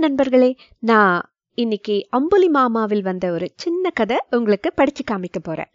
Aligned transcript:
நண்பர்களே 0.00 0.56
நான் 0.78 1.32
இன்னைக்கு 1.54 1.94
அம்புலி 2.10 2.48
மாமாவில் 2.48 3.02
வந்த 3.02 3.32
ஒரு 3.32 3.52
சின்ன 3.54 3.90
கதை 3.90 4.18
உங்களுக்கு 4.30 4.72
படிச்சு 4.72 5.02
காமிக்க 5.04 5.38
போறேன். 5.42 5.70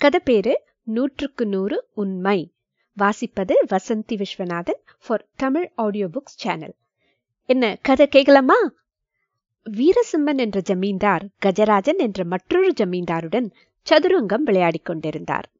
கதை 0.00 0.20
பேரு 0.24 0.54
நூற்றுக்கு 0.82 1.46
நூறு 1.46 1.86
உண்மை. 1.94 2.52
வாசிப்பது 2.96 3.54
Vasanthi 3.70 4.14
Viswanathan 4.14 4.80
for 5.06 5.24
Tamil 5.36 5.70
audio 5.74 6.06
books 6.06 6.36
channel 6.42 6.74
என்ன 7.48 7.78
கதை 7.82 8.08
கேட்கலாமா? 8.08 8.58
வீரசிம்மன் 9.70 10.36
என்ற 10.36 10.60
ஜமீன்தார் 10.60 11.24
கஜராஜன் 11.46 11.98
என்ற 11.98 12.24
மற்றொரு 12.24 12.72
ஜமீன்தாருடன் 12.80 13.48
சதுரங்கம் 13.86 14.44
விளையாடிக் 14.44 14.84
கொண்டிருந்தார். 14.84 15.52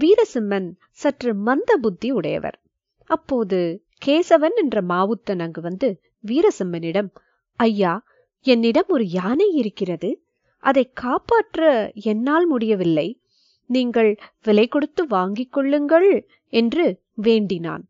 வீரசிம்மன் 0.00 0.68
சற்று 0.90 1.34
மந்த 1.34 1.76
புத்தி 1.76 2.10
உடையவர். 2.10 2.58
அப்போது 3.06 3.60
கேசவன் 4.06 4.56
என்ற 4.56 4.82
மாவுத்தன் 4.88 5.38
அங்கு 5.38 5.60
வந்து 5.60 6.00
வீரசிம்மனிடம் 6.26 7.10
ஐயா 7.58 7.94
என்னிடம் 8.46 8.88
ஒரு 8.88 9.04
யானை 9.08 9.48
இருக்கிறது. 9.52 10.10
அதை 10.62 10.84
காப்பாற்ற 10.94 11.60
என்னால் 12.02 12.46
முடியவில்லை. 12.46 13.08
நீங்கள் 13.70 14.10
விலை 14.42 14.66
கொடுத்து 14.66 15.02
வாங்கிக் 15.06 15.52
கொள்ளுங்கள் 15.52 16.26
என்று 16.52 16.86
வேண்டினான். 17.14 17.84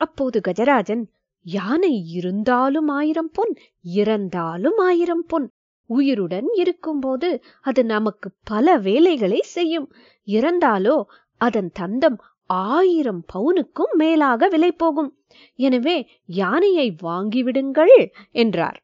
அப்போது 0.00 0.38
கஜராஜன் 0.48 1.02
யானை 1.46 1.94
இருந்தாலும் 2.08 2.88
ஆயிரம் 2.88 3.32
பொன் 3.32 3.54
இறந்தாலும் 3.82 4.78
ஆயிரம் 4.78 5.24
பொன். 5.26 5.48
உயிருடன் 5.90 6.48
இருக்கும்போது 6.54 7.28
அது 7.60 7.84
நமக்கு 7.84 8.28
பல 8.44 8.76
வேலைகளை 8.78 9.40
செய்யும். 9.56 9.88
இறந்தாலோ 10.28 10.96
அதன் 11.40 11.70
தந்தம் 11.78 12.18
ஆயிரம் 12.46 13.22
பவுனுக்கும் 13.34 13.92
மேலாக 13.92 14.48
விலை 14.48 14.72
போகும். 14.72 15.10
எனவே 15.56 15.96
யானையை 16.26 16.96
வாங்கிவிடுங்கள் 17.02 17.96
என்றார். 18.32 18.78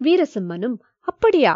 வீரசிம்மனும் 0.00 0.76
அப்படியா 1.00 1.54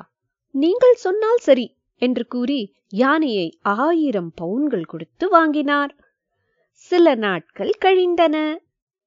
நீங்கள் 0.55 0.97
சொன்னால் 0.97 1.37
சரி 1.37 1.67
என்று 2.03 2.27
கூறி 2.27 2.61
யானையை 2.89 3.59
ஆயிரம் 3.63 4.33
பவுன்கள் 4.35 4.85
கொடுத்து 4.85 5.29
வாங்கினார். 5.29 5.93
சில 6.75 7.15
நாட்கள் 7.15 7.73
கழிந்தன. 7.79 8.37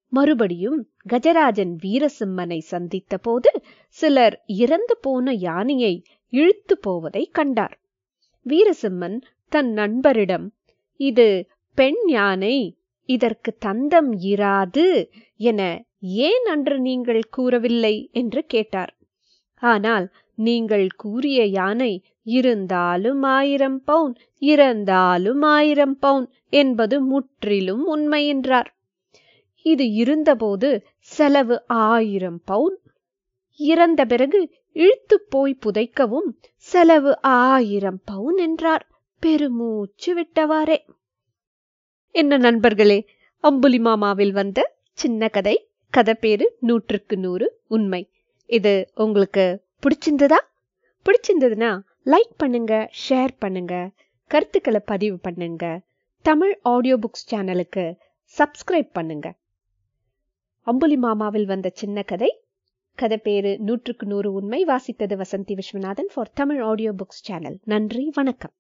மறுபடியும் 0.08 0.80
கஜராஜன் 1.10 1.74
வீரசிம்மனை 1.84 2.58
சந்தித்த 2.58 3.18
போது 3.18 3.52
சிலர் 3.88 4.36
இறந்து 4.46 4.98
போன 4.98 5.34
யானையை 5.34 5.94
இழுத்து 6.30 6.78
போவதை 6.78 7.30
கண்டார். 7.32 7.76
வீரசிம்மன் 8.46 9.18
தன் 9.52 9.72
நண்பரிடம் 9.72 10.48
இது 11.00 11.28
பெண் 11.80 12.02
யானை 12.08 12.58
இதற்கு 13.10 13.52
தந்தம் 13.66 14.10
இராது 14.32 14.86
என 15.40 15.62
ஏன் 16.22 16.46
அன்று 16.46 16.80
நீங்கள் 16.80 17.22
கூறவில்லை? 17.30 17.96
என்று 18.12 18.42
கேட்டார். 18.46 18.92
ஆனால் 19.62 20.06
நீங்கள் 20.38 20.88
கூறிய 20.98 21.40
யானை 21.58 21.92
இருந்தாலும் 22.30 23.24
ஆயிரம் 23.24 23.80
பவுன் 23.84 24.14
இறந்தாலும் 24.42 25.42
ஆயிரம் 25.54 25.96
பவுன் 26.00 26.28
என்பது 26.54 27.02
முற்றிலும் 27.02 27.86
உண்மை 27.86 28.22
என்றார். 28.28 28.70
இது 29.66 29.88
இருந்தபோது 29.94 30.70
செலவு 31.00 31.58
ஆயிரம் 31.88 32.42
பவுன். 32.46 32.78
இறந்த 33.60 34.02
பிறகு 34.06 34.42
இழுத்து 34.76 35.18
போய் 35.30 35.62
புதைக்கவும் 35.66 36.30
செலவு 36.70 37.14
ஆயிரம் 37.22 38.02
பவுன் 38.06 38.38
என்றார். 38.38 38.86
பெருமூச்சு 39.24 40.12
விட்டவாறே. 40.16 40.80
என்ன 42.20 42.38
நண்பர்களே 42.38 42.98
அம்புலி 43.44 43.80
மாமாவில் 43.80 44.32
வந்த 44.32 44.60
சின்ன 44.92 45.28
கதை. 45.28 45.54
கதை 45.94 46.14
பேரு 46.14 46.46
நூற்றுக்கு 46.60 47.16
நூறு 47.18 47.48
உண்மை. 47.68 48.00
இது 48.50 48.74
உங்களுக்கு 48.96 49.46
பிடிச்சிருந்ததா? 49.84 50.40
பிடிச்சிருந்ததுன்னா 51.06 51.70
லைக் 52.06 52.34
பண்ணுங்க 52.38 52.74
ஷேர் 53.04 53.34
பண்ணுங்க 53.38 53.74
கருத்துக்களை 54.32 54.82
பதிவு 54.86 55.18
பண்ணுங்க 55.18 55.66
தமிழ் 56.26 56.54
ஆடியோ 56.74 56.98
புக்ஸ் 57.04 57.28
சேனலுக்கு 57.32 57.86
சப்ஸ்கிரைப் 58.38 58.92
பண்ணுங்க. 58.92 59.28
அம்புலி 60.68 60.98
மாமாவில் 60.98 61.46
வந்த 61.46 61.72
சின்ன 61.74 62.04
கதை. 62.04 62.32
கதை 62.98 63.18
பேரு 63.18 63.54
நூற்றுக்கு 63.60 64.08
நூறு 64.08 64.32
உண்மை. 64.34 64.62
வாசித்தது 64.66 65.18
Vasanthi 65.24 65.56
Viswanathan 65.62 66.12
for 66.14 66.34
Tamil 66.34 66.62
audio 66.62 66.94
books 67.02 67.26
channel 67.30 67.60
நன்றி 67.66 68.06
வணக்கம். 68.16 68.56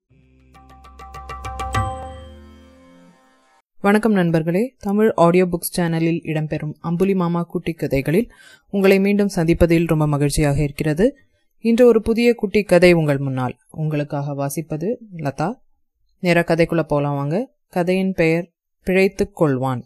வணக்கம் 3.81 4.11
நண்பர்களே. 4.11 4.75
தமிழ் 4.79 5.11
ஆடியோ 5.15 5.45
புக்ஸ் 5.45 5.79
சேனலில் 5.79 6.21
இடம்பெறும் 6.23 6.73
அம்புலி 6.79 7.15
மாமா 7.15 7.41
குட்டி 7.41 7.71
கதைகளில் 7.71 8.31
உங்களை 8.69 8.99
மீண்டும் 8.99 9.29
சந்திப்பதில் 9.35 9.87
ரொம்ப 9.87 10.07
மகிழ்ச்சியாக 10.07 10.63
இருக்கிறது. 10.63 11.17
இன்று 11.59 11.85
ஒரு 11.85 12.01
புதிய 12.01 12.33
குட்டி 12.33 12.63
கதை 12.63 12.93
உங்கள் 12.93 13.17
முன்னால். 13.17 13.57
உங்களுக்காக 13.69 14.33
வாசிப்பது 14.33 14.95
லதா. 15.15 15.53
நேர 16.19 16.43
கதைக்குள்ள 16.47 16.83
போலாம் 16.83 17.13
வாங்க. 17.13 17.53
கதையின் 17.69 18.13
பெயர் 18.13 18.49
பிழைத்துக் 18.83 19.41
கொள்வான். 19.41 19.81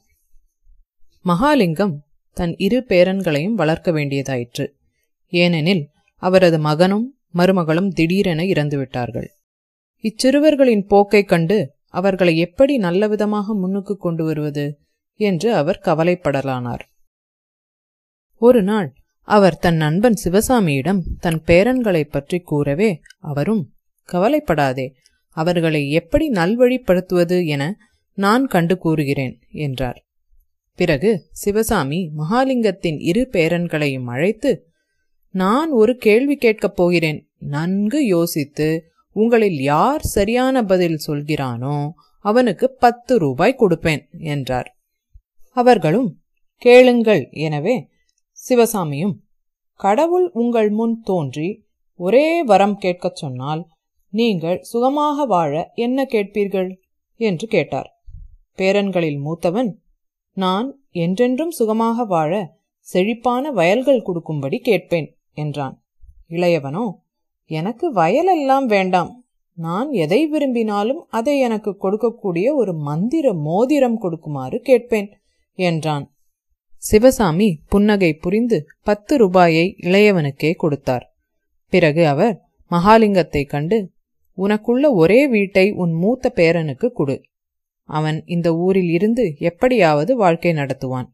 மகாலிங்கம் 1.25 1.95
தன் 2.33 2.55
இரு 2.57 2.85
பேரன்களையும் 2.87 3.53
வளர்க்க 3.53 3.91
வேண்டியதாயிற்று. 3.91 4.67
ஏனெனில் 5.27 5.89
அவரது 6.15 6.59
மகனும் 6.59 7.15
மருமகளும் 7.33 7.87
திடீரென 7.87 8.43
இறந்துவிட்டார்கள். 8.43 9.27
இச்சிறுவர்களின் 9.99 10.85
போக்கைக் 10.87 11.27
கண்டு 11.27 11.73
அவர்களை 11.93 12.37
எப்படி 12.37 12.77
நல்லவிதமாக 12.77 13.45
முன்னுக்கு 13.45 13.97
கொண்டு 13.97 14.23
வருவது 14.23 14.79
என்று 15.13 15.55
அவர் 15.55 15.81
கவலைப்படலானார். 15.85 16.79
ஒரு 18.35 18.63
நாள் 18.63 18.93
அவர் 19.21 19.57
தன் 19.57 19.75
நண்பன் 19.75 20.15
சிவசாமியிடம் 20.23 21.01
தன் 21.19 21.41
பேரன்களைப் 21.47 22.11
பற்றி 22.11 22.39
கூறவே 22.39 22.99
அவரும் 23.19 23.73
கவலைப்படாதே 24.03 24.93
அவர்களை 25.29 25.89
எப்படி 25.89 26.29
நல்வழிப்படுத்துவது 26.29 27.45
என 27.45 27.77
நான் 28.13 28.47
கண்டு 28.47 28.77
கூறுகிறேன் 28.77 29.39
என்றார். 29.51 30.05
பிறகு 30.75 31.27
சிவசாமி 31.31 32.11
மகாலிங்கத்தின் 32.17 32.99
இரு 32.99 33.29
பேரன்களையும் 33.31 34.05
அழைத்து 34.05 34.67
நான் 35.29 35.71
ஒரு 35.71 35.97
கேள்வி 35.97 36.35
கேட்கப் 36.35 36.75
போகிறேன் 36.75 37.29
நன்கு 37.37 38.05
யோசித்து 38.05 38.87
உங்களில் 39.15 39.59
யார் 39.61 40.03
சரியான 40.15 40.63
பதில் 40.63 40.99
சொல்கிறானோ 41.07 41.77
அவனுக்கு 42.25 42.65
பத்து 42.83 43.13
ரூபாய் 43.17 43.59
கொடுப்பேன் 43.59 44.03
என்றார். 44.33 44.69
அவர்களும் 45.57 46.09
கேளுங்கள் 46.61 47.23
எனவே 47.45 47.75
சிவசாமியும் 48.39 49.15
கடவுள் 49.79 50.27
உங்கள் 50.33 50.69
முன் 50.69 50.95
தோன்றி 51.01 51.49
ஒரே 51.99 52.27
வரம் 52.43 52.77
கேட்கச் 52.77 53.15
சொன்னால் 53.15 53.61
நீங்கள் 54.13 54.59
சுகமாக 54.61 55.25
வாழ 55.25 55.51
என்ன 55.75 56.05
கேட்பீர்கள்? 56.05 56.69
என்று 57.19 57.45
கேட்டார். 57.47 57.89
பேரன்களில் 58.57 59.19
மூத்தவன் 59.25 59.71
நான் 60.37 60.67
என்றென்றும் 61.03 61.51
சுகமாக 61.51 62.05
வாழ 62.05 62.31
செழிப்பான 62.87 63.51
வயல்கள் 63.51 64.01
கொடுக்கும்படி 64.01 64.57
கேட்பேன் 64.59 65.07
என்றான். 65.33 65.75
இளையவனோ 66.29 66.85
எனக்கு 67.45 67.93
வயலெல்லாம் 67.93 68.65
வேண்டாம். 68.65 69.23
நான் 69.55 69.91
எதை 69.91 70.27
விரும்பினாலும் 70.27 71.07
அதை 71.09 71.39
எனக்கு 71.39 71.75
கொடுக்கக்கூடிய 71.81 72.53
ஒரு 72.53 72.73
மந்திர 72.73 73.33
மோதிரம் 73.33 73.97
கொடுக்குமாறு 73.97 74.59
கேட்பேன் 74.59 75.11
என்றான். 75.53 76.11
சிவசாமி 76.77 77.59
புன்னகை 77.69 78.13
புரிந்து 78.13 78.65
பத்து 78.83 79.17
ரூபாயை 79.17 79.75
இளையவனுக்கே 79.81 80.53
கொடுத்தார். 80.53 81.15
பிறகு 81.69 82.07
அவர் 82.07 82.41
மகாலிங்கத்தை 82.71 83.45
கண்டு 83.45 83.91
உனக்குள்ள 84.37 84.89
ஒரே 84.91 85.27
வீட்டை 85.27 85.71
உன் 85.71 85.91
மூத்த 85.91 86.31
பேரனுக்கு 86.35 86.91
கொடு. 86.91 87.21
அவன் 87.83 88.23
இந்த 88.25 88.55
ஊரில் 88.55 88.89
இருந்து 88.89 89.35
எப்படியாவது 89.37 90.15
வாழ்க்கை 90.15 90.53
நடத்துவான். 90.53 91.05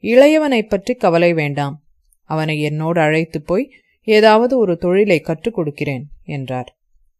இளையவனைப் 0.00 0.68
பற்றி 0.68 0.94
கவலை 0.94 1.32
வேண்டாம். 1.32 1.82
அவனை 2.24 2.60
என்னோடு 2.60 3.00
அழைத்து 3.00 3.42
போய் 3.42 3.70
ஏதாவது 4.02 4.58
ஒரு 4.58 4.76
தொழிலை 4.76 5.20
கற்றுக் 5.20 5.54
கொடுக்கிறேன் 5.54 6.08
என்றார். 6.22 6.78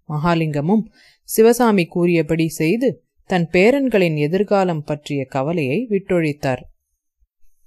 மகாலிங்கமும் 0.08 0.82
சிவசாமி 1.22 1.84
கூறியபடி 1.84 2.48
செய்து 2.48 3.04
தன் 3.24 3.48
பேரன்களின் 3.52 4.16
எதிர்காலம் 4.16 4.84
பற்றிய 4.84 5.24
கவலையை 5.24 5.86
விட்டொழித்தார். 5.90 6.62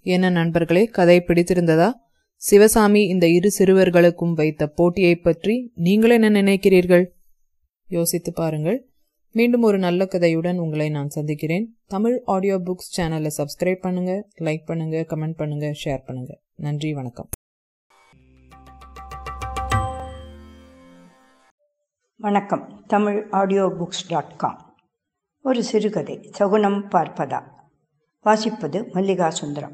என்ன 0.01 0.29
நண்பர்களே 0.29 0.85
கதை 0.85 1.23
பிடித்திருந்ததா? 1.27 1.91
சிவசாமி 2.35 3.03
இந்த 3.03 3.27
இரு 3.27 3.51
சிறுவர்களுக்கும் 3.59 4.33
வைத்த 4.33 4.67
போட்டியைப் 4.67 5.23
பற்றி 5.23 5.71
நீங்கள் 5.75 6.09
என்ன 6.09 6.29
நினைக்கிறீர்கள்? 6.29 7.05
யோசித்து 7.87 8.33
பாருங்கள். 8.33 8.87
மீண்டும் 9.31 9.61
ஒரு 9.61 9.77
நல்ல 9.77 10.05
கதையுடன் 10.05 10.57
உங்களை 10.57 10.89
நான் 10.89 11.09
சந்திக்கிறேன். 11.09 11.77
தமிழ் 11.85 12.21
ஆடியோ 12.25 12.59
புக்ஸ் 12.59 12.99
சேனலை 12.99 13.29
சப்ஸ்கிரைப் 13.37 13.81
பண்ணுங்க 13.81 14.27
லைக் 14.39 14.65
பண்ணுங்க 14.65 15.05
கமெண்ட் 15.09 15.35
பண்ணுங்க 15.35 15.73
ஷேர் 15.85 16.05
பண்ணுங்க. 16.05 16.39
நன்றி 16.55 16.93
வணக்கம். 16.93 17.29
வணக்கம். 22.23 22.83
Tamil 22.87 23.27
audio 23.29 23.63
books 23.79 24.05
dot 24.07 24.35
com 24.37 24.59
ஒரு 25.41 25.63
சிறுகதை 25.63 26.29
சகுனம் 26.31 26.77
பார்ப்பதா? 26.89 27.39
வாசிப்பது 28.25 28.79
மல்லிகா 28.93 29.29
சுந்தரம் 29.29 29.73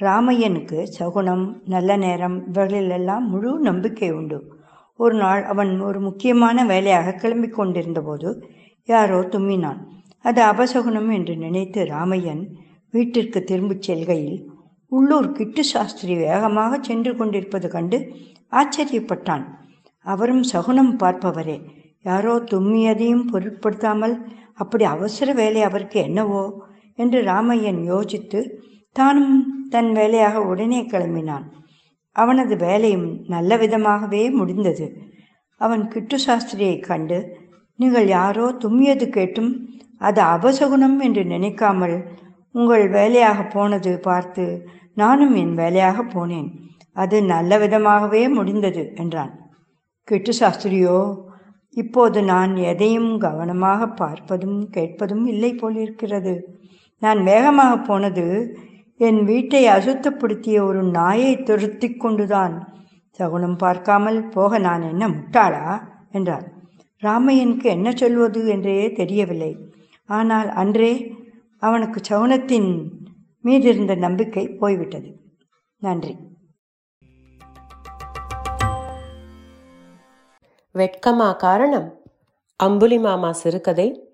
ராமையனுக்கு 0.00 0.82
சகுனம் 0.82 1.62
நல்ல 1.64 1.96
நேரம் 1.96 2.36
இவர்களிலெல்லாம் 2.52 3.24
முழு 3.32 3.58
நம்பிக்கை 3.58 4.10
உண்டு. 4.12 4.38
ஒரு 4.96 5.14
நாள் 5.14 5.42
அவன் 5.44 5.80
ஒரு 5.80 6.00
முக்கியமான 6.00 6.64
வேலையாக 6.64 7.12
கிளம்பி 7.12 7.48
கொண்டிருந்தபோது 7.48 8.50
யாரோ 8.84 9.20
தும்மினான். 9.20 9.80
அது 10.22 10.42
அபசகுனம் 10.42 11.10
என்று 11.12 11.36
நினைத்து 11.36 11.84
ராமையன் 11.84 12.46
வீட்டிற்கு 12.90 13.42
திரும்பிச் 13.44 13.82
செல்கையில் 13.82 14.40
உள்ளூர் 14.88 15.32
கிட்டு 15.32 15.64
சாஸ்திரி 15.64 16.16
வேகமாக 16.16 16.78
சென்று 16.80 17.16
கொண்டிருப்பது 17.16 17.68
கண்டு 17.68 18.00
ஆச்சரியப்பட்டான். 18.52 19.44
அவரும் 20.04 20.42
சகுனம் 20.42 20.92
பார்ப்பவரே. 20.98 21.56
யாரோ 22.02 22.34
தும்மியதையும் 22.36 23.26
பொருட்படுத்தாமல் 23.32 24.26
அப்படி 24.54 24.84
அவசர 24.84 25.32
வேலை 25.32 25.62
அவருக்கு 25.62 26.00
என்னவோ? 26.00 26.62
என்று 26.94 27.22
ராமையன் 27.22 27.84
யோசித்து 27.84 28.40
தானும் 28.92 29.66
தன் 29.70 29.92
வேலையாக 29.92 30.40
உடனே 30.42 30.80
கிளம்பினான். 30.82 31.46
அவனது 32.12 32.56
வேலையும் 32.56 33.20
நல்ல 33.26 33.56
விதமாகவே 33.56 34.30
முடிந்தது. 34.30 34.86
அவன் 35.56 35.88
கிட்டு 35.88 36.16
சாஸ்திரியை 36.26 36.80
கண்டு 36.80 37.18
நீங்கள் 37.76 38.06
யாரோ 38.06 38.46
தும்மியது 38.64 39.06
கேட்டும் 39.08 39.50
அது 39.98 40.20
அவசகுணம் 40.20 40.98
என்று 41.00 41.24
நினைக்காமல் 41.24 41.96
உங்கள் 42.50 42.88
வேலையாக 42.88 43.42
போனது 43.44 43.98
பார்த்து 43.98 44.44
நானும் 44.94 45.34
என் 45.34 45.54
வேலையாக 45.54 46.02
போனேன். 46.02 46.48
அது 46.92 47.22
நல்ல 47.22 47.58
விதமாகவே 47.58 48.22
முடிந்தது 48.28 48.92
என்றான். 48.94 49.32
கிட்டு 50.04 50.32
சாஸ்திரியோ 50.38 51.24
இப்போது 51.70 52.22
நான் 52.22 52.56
எதையும் 52.56 53.18
கவனமாக 53.18 53.86
பார்ப்பதும் 53.86 54.58
கேட்பதும் 54.70 55.26
இல்லை 55.26 55.54
போலிருக்கிறது. 55.54 56.34
நான் 56.98 57.22
வேகமாக 57.22 57.78
போனது 57.78 58.56
என் 58.98 59.24
வீட்டை 59.24 59.68
அசுத்தப்படுத்திய 59.68 60.62
ஒரு 60.62 60.82
நாயை 60.82 61.42
துரத்தி 61.42 61.88
கொண்டுதான். 61.94 62.54
சகுனம் 63.10 63.56
பார்க்காமல் 63.56 64.28
போக 64.28 64.58
நான் 64.58 64.82
என்ன 64.82 65.08
முட்டாளா? 65.08 65.66
என்றார். 66.10 66.46
ராமையனுக்கு 67.02 67.62
என்ன 67.62 67.92
சொல்வது 67.92 68.46
என்றே 68.46 68.92
தெரியவில்லை. 68.92 69.52
ஆனால் 70.08 70.48
அன்றே 70.48 71.16
அவனுக்கு 71.58 72.00
சகுனத்தின் 72.08 72.70
மீதிருந்த 73.44 73.96
நம்பிக்கை 73.96 74.48
போய்விட்டது. 74.48 75.20
நன்றி. 75.82 76.14
வெட்கமா 80.74 81.36
காரணம்? 81.36 82.00
அம்புலி 82.56 82.98
மாமா 82.98 83.32
சிறுகதை. 83.32 84.08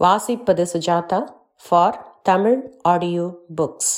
வாசிப்பது 0.00 0.66
Sujatha 0.72 1.32
for 1.68 2.20
Tamil 2.22 2.78
audio 2.82 3.38
books. 3.62 3.94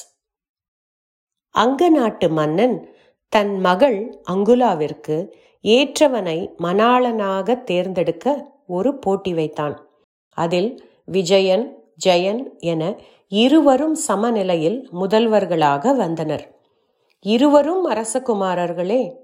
அங்க 1.51 1.89
நாட்டு 1.89 2.29
மன்னன் 2.29 2.89
தன் 3.29 3.61
மகள் 3.61 4.21
அங்குலாவிற்கு 4.31 5.33
ஏற்றவனை 5.63 6.49
மணாளனாக 6.59 7.63
தேர்ந்தெடுக்க 7.63 8.53
ஒரு 8.67 8.99
போட்டி 8.99 9.35
வைத்தான். 9.35 9.89
அதில் 10.31 10.91
விஜயன் 11.05 11.79
ஜெயன் 12.07 12.59
என 12.59 12.95
இருவரும் 13.29 13.95
சமநிலையில் 13.95 14.89
முதல்வர்களாக 15.01 15.97
வந்தனர். 15.97 16.59
இருவரும் 17.21 17.91
அரசகுமாரர்களே 17.91 19.23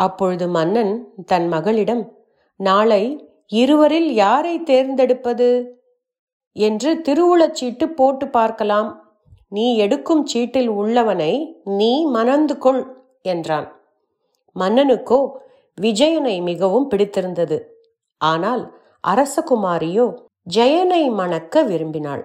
அப்பொழுது 0.00 0.46
மன்னன் 0.48 0.92
தன் 1.24 1.46
மகளிடம் 1.48 2.04
நாளை 2.60 3.02
இருவரில் 3.52 4.10
யாரை 4.14 4.54
தேர்ந்தெடுப்பது? 4.62 5.48
என்று 6.56 6.90
திருவுளச்சீட்டு 7.06 7.86
போட்டு 7.94 8.26
பார்க்கலாம். 8.28 8.90
நீ 9.48 9.66
எடுக்கும் 9.76 10.22
சீட்டில் 10.26 10.70
உள்ளவனை 10.70 11.32
நீ 11.78 11.92
மணந்து 12.06 12.54
கொள் 12.58 12.82
என்றான். 13.22 13.68
மன்னனுக்கோ 14.56 15.18
விஜயனை 15.78 16.36
மிகவும் 16.42 16.88
பிடித்திருந்தது. 16.88 17.58
ஆனால் 18.20 18.62
அரசகுமாரியோ 19.04 20.06
ஜெயனை 20.56 21.02
மணக்க 21.10 21.62
விரும்பினாள். 21.62 22.24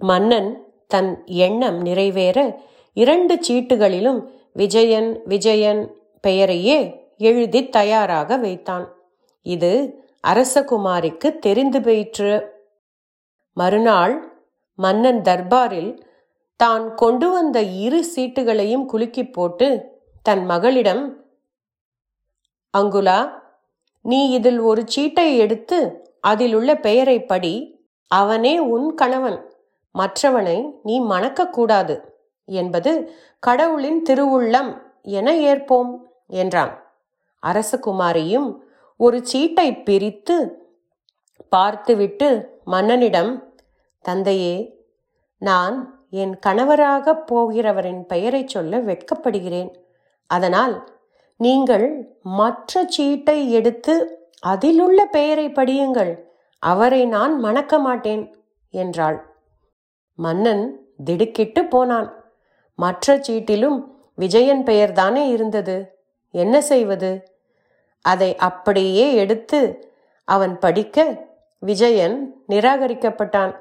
மன்னன் 0.00 0.50
தன் 0.86 1.12
எண்ணம் 1.46 1.78
நிறைவேற 1.82 2.38
இரண்டு 2.96 3.34
சீட்டுகளிலும் 3.46 4.20
விஜயன் 4.52 5.10
விஜயன் 5.24 5.82
பெயரையே 6.20 6.78
எழுதி 7.18 7.68
தயாராக 7.68 8.36
வைத்தான். 8.36 8.86
இது 9.46 9.72
அரசகுமாரிக்கு 10.28 11.38
தெரிந்து 11.38 11.80
போயிற்று. 11.80 12.32
மறுநாள் 13.56 14.14
மன்னன் 14.78 15.20
தர்பாரில் 15.20 15.92
தான் 16.56 16.94
கொண்டு 16.94 17.30
வந்த 17.30 17.58
இரு 17.62 18.00
சீட்டுகளையும் 18.14 18.84
குலுக்கி 18.86 19.24
போட்டு 19.30 19.68
தன் 20.22 20.44
மகளிடம் 20.44 21.02
அங்குலா 22.74 23.20
நீ 24.04 24.30
இதில் 24.30 24.58
ஒரு 24.58 24.82
சீட்டை 24.86 25.28
எடுத்து 25.38 25.78
அதில் 26.20 26.54
உள்ள 26.54 26.70
பெயரை 26.76 27.18
படி 27.22 27.54
அவனே 28.10 28.58
உன் 28.74 28.94
கணவன். 28.94 29.38
மற்றவனை 29.94 30.58
நீ 30.82 30.94
மணக்கக்கூடாது 31.00 31.96
என்பது 32.48 32.92
கடவுளின் 33.38 34.02
திருவுள்ளம் 34.08 34.70
என 35.02 35.34
ஏற்போம். 35.50 35.90
என்றான். 36.28 36.84
அரசகுமாரியும் 37.42 38.58
ஒரு 38.96 39.26
சீட்டை 39.26 39.74
பிரித்து 39.74 40.66
பார்த்துவிட்டு 41.48 42.60
மன்னனிடம் 42.66 43.42
தந்தையே 44.00 44.86
நான் 45.38 46.06
என் 46.10 46.38
கணவராக 46.38 47.14
போகிறவரின் 47.14 48.02
பெயரை 48.02 48.46
சொல்ல 48.46 48.78
வெட்கப்படுகிறேன். 48.78 49.74
அதனால் 50.26 50.88
நீங்கள் 51.36 52.18
மற்ற 52.22 52.84
சீட்டை 52.86 53.52
எடுத்து 53.52 53.94
அதிலுள்ள 54.40 55.04
பெயரை 55.04 55.48
படியுங்கள். 55.48 56.18
அவரை 56.58 57.06
நான் 57.06 57.38
மணக்க 57.38 57.78
மாட்டேன் 57.78 58.34
என்றாள். 58.70 59.36
மன்னன் 60.14 60.94
திடுக்கிட்டு 61.04 61.64
போனான். 61.64 62.08
மற்ற 62.74 63.16
சீட்டிலும் 63.16 63.78
விஜயன் 64.14 64.64
பெயர்தானே 64.64 65.28
இருந்தது? 65.28 65.97
என்ன 66.30 66.60
செய்வது? 66.60 67.32
அதை 68.00 68.36
அப்படியே 68.36 69.14
எடுத்து 69.14 69.90
அவன் 70.24 70.58
படிக்க 70.58 71.26
விஜயன் 71.58 72.44
நிராகரிக்கப்பட்டான். 72.48 73.56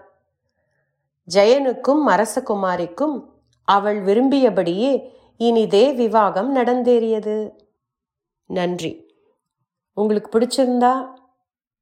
ஜெயனுக்கும் 1.36 2.04
அரசகுமாரிக்கும் 2.08 3.24
அவள் 3.64 4.02
விரும்பியபடியே 4.02 5.14
இனிதே 5.38 5.92
விவாகம் 5.92 6.56
நடந்தேறியது. 6.56 7.52
நன்றி. 8.46 9.06
உங்களுக்கு 9.94 10.40
பிடிச்சிருந்தா 10.40 11.08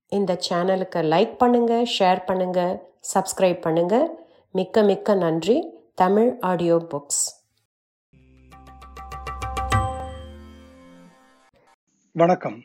இந்த 0.08 0.39
சேனலுக்கு 0.50 0.96
லைக் 0.96 1.38
பண்ணுங்க 1.38 1.86
ஷேர் 2.00 2.25
பண்ணுங்க 2.25 2.86
சப்ஸ்கிரைப் 3.13 3.62
பண்ணுங்க. 3.62 4.10
மிக்க 4.51 4.82
மிக்க 4.82 5.13
நன்றி. 5.13 5.84
Tamil 5.96 6.38
audio 6.39 6.75
books. 6.75 7.35
வணக்கம். 12.15 12.63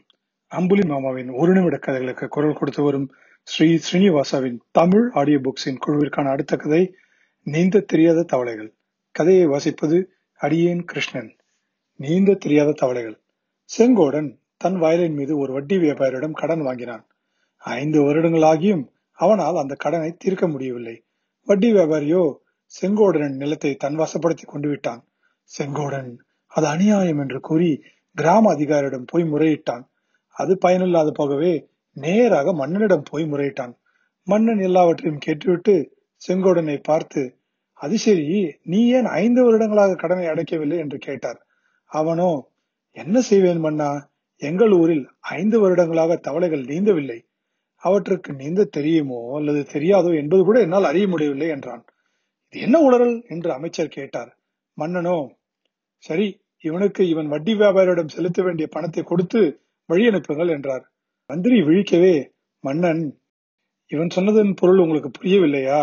அம்புலி 0.49 0.85
மாமாவின் 0.87 1.31
ஒரு 1.31 1.53
நிமிட 1.53 1.77
கதைகளுக்கு 1.77 2.29
குரல் 2.29 2.55
கொடுத்து 2.55 2.83
வரும் 2.83 3.15
ஸ்ரீ 3.43 3.67
ஸ்ரீனிவாசாவின் 3.77 4.59
தமிழ் 4.71 5.11
ஆடியோ 5.11 5.39
புக்ஸின் 5.39 5.81
குழுவிற்கான 5.87 6.31
அடுத்த 6.31 6.57
கதை 6.57 6.95
நீந்த 7.43 7.81
தெரியாத 7.81 8.23
தவளைகள். 8.23 8.75
கதையை 9.11 9.47
வாசிப்பது 9.47 10.05
அடியேன் 10.35 10.85
கிருஷ்ணன். 10.85 11.37
நீந்த 11.97 12.35
தெரியாத 12.35 12.73
தவளைகள். 12.73 13.21
செங்கோடன் 13.79 14.39
தன் 14.57 14.79
வயலின் 14.79 15.15
மீது 15.15 15.39
ஒரு 15.39 15.53
வட்டி 15.53 15.77
வியாபாரியிடம் 15.77 16.33
கடன் 16.33 16.61
வாங்கினான். 16.61 17.07
ஐந்து 17.59 18.03
வருடங்களாகியும் 18.03 18.91
அவனால் 19.13 19.57
அந்த 19.57 19.75
கடனை 19.75 20.17
தீர்க்க 20.17 20.49
முடியவில்லை. 20.49 21.05
வட்டி 21.45 21.73
வியாபாரியோ 21.73 22.35
செங்கோடனின் 22.83 23.37
நிலத்தை 23.37 23.77
தன் 23.77 23.99
வசப்படுத்தி 23.99 24.47
கொண்டு 24.47 24.69
விட்டான். 24.69 25.05
செங்கோடன் 25.59 26.17
அது 26.47 26.67
அநியாயம் 26.67 27.19
என்று 27.19 27.41
கூறி 27.41 27.85
கிராம 28.21 28.51
அதிகாரியிடம் 28.55 29.11
போய் 29.11 29.25
முறையிட்டான். 29.25 29.85
அது 30.37 30.53
பயனில்லாத 30.59 31.11
போகவே 31.11 31.53
நேராக 31.97 32.53
மன்னனிடம் 32.53 33.09
போய் 33.11 33.25
முறையிட்டான். 33.25 33.75
மன்னன் 34.27 34.61
எல்லாவற்றையும் 34.61 35.23
கேட்டுவிட்டு 35.27 35.75
செங்கோடனை 36.23 36.77
பார்த்து 36.83 37.23
அது 37.81 37.97
சரி 37.99 38.27
நீ 38.63 38.81
ஏன் 38.89 39.09
ஐந்து 39.21 39.41
வருடங்களாக 39.45 39.95
கடனை 39.95 40.25
அடைக்கவில்லை? 40.27 40.79
என்று 40.79 40.99
கேட்டார். 40.99 41.39
அவனோ 41.91 42.31
என்ன 42.97 43.21
செய்வேன் 43.21 43.61
மன்னா? 43.61 43.91
எங்கள் 44.43 44.73
ஊரில் 44.73 45.05
ஐந்து 45.31 45.57
வருடங்களாக 45.61 46.17
தவளைகள் 46.17 46.65
நீந்தவில்லை. 46.65 47.19
அவற்றுக்கு 47.83 48.31
நீந்த 48.33 48.69
தெரியுமோ 48.77 49.21
அல்லது 49.37 49.61
தெரியாதோ 49.73 50.11
என்பது 50.17 50.43
கூட 50.45 50.59
என்னால் 50.61 50.85
அறிய 50.85 51.07
முடியவில்லை 51.09 51.49
என்றான். 51.49 51.83
இது 52.55 52.61
என்ன 52.61 52.77
உளறல்? 52.89 53.17
என்று 53.27 53.51
அமைச்சர் 53.53 53.97
கேட்டார். 53.99 54.31
மன்னனோ 54.79 55.17
சரி 56.05 56.29
இவனுக்கு 56.65 57.03
இவன் 57.09 57.29
வட்டி 57.29 57.53
வியாபாரியிடம் 57.55 58.15
செலுத்த 58.15 58.43
வேண்டிய 58.43 58.67
பணத்தை 58.69 59.03
கொடுத்து 59.03 59.41
வழி 59.87 60.05
அனுப்புங்கள் 60.07 60.49
என்றார். 60.49 60.85
மந்திரி 61.31 61.63
விழிக்கவே 61.63 62.15
மன்னன் 62.65 63.03
இவன் 63.93 64.11
சொன்னதன் 64.11 64.53
பொருள் 64.55 64.79
உங்களுக்கு 64.79 65.11
புரியவில்லையா? 65.11 65.81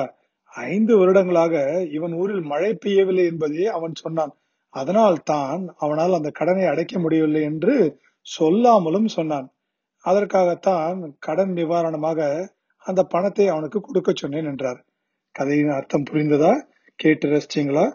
ஐந்து 0.55 0.93
வருடங்களாக 0.97 1.55
இவன் 1.91 2.13
ஊரில் 2.13 2.43
மழை 2.43 2.71
பெய்யவில்லை 2.85 3.25
என்பதே 3.25 3.65
அவன் 3.67 3.95
சொன்னான். 3.95 4.33
அதனால் 4.73 5.17
தான் 5.23 5.61
அவனால் 5.77 6.13
அந்த 6.13 6.29
கடனை 6.29 6.65
அடைக்க 6.65 6.99
முடியவில்லை 6.99 7.41
என்று 7.41 7.75
சொல்லாமலும் 8.25 9.07
சொன்னான். 9.07 9.47
அதற்காகத்தான் 10.05 11.15
கடன் 11.19 11.53
நிவாரணமாக 11.53 12.19
அந்த 12.85 13.03
பணத்தை 13.03 13.47
அவனுக்கு 13.47 13.79
கொடுக்க 13.81 14.09
சொன்னேன் 14.15 14.45
என்றார். 14.45 14.79
கதையின் 15.35 15.69
அர்த்தம் 15.69 16.07
புரிந்ததா? 16.09 16.53
கேட்டு 16.99 17.27
ரசிச்சீங்களா? 17.29 17.85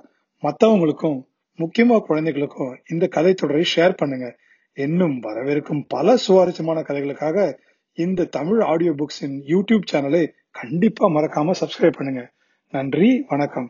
மற்றவங்களுக்கும் 0.42 1.18
முக்கியமா 1.58 2.00
குழந்தைகளுக்கும் 2.00 2.78
இந்த 2.88 3.06
கதை 3.06 3.34
தொடரை 3.34 3.64
ஷேர் 3.76 3.96
பண்ணுங்க. 3.96 4.38
இன்னும் 4.74 5.20
வரவிருக்கும் 5.20 5.84
பல 5.88 6.16
சுவாரஸ்யமான 6.16 6.80
கதைகளுக்காக 6.80 7.58
இந்த 7.98 8.24
தமிழ் 8.24 8.60
ஆடியோ 8.60 8.92
புக்ஸின் 8.92 9.36
யூடியூப் 9.46 9.90
சேனலை 9.92 10.32
கண்டிப்பா 10.50 11.08
மறக்காம 11.08 11.54
சப்ஸ்கிரைப் 11.60 11.98
பண்ணுங்க. 11.98 12.32
நன்றி 12.68 13.24
வணக்கம். 13.28 13.68